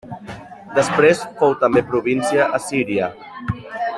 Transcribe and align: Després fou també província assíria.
Després 0.77 1.21
fou 1.41 1.53
també 1.65 1.85
província 1.93 2.51
assíria. 2.61 3.13